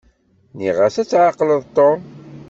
[0.53, 1.99] Nniɣ-as ad tɛeqleḍ Tom.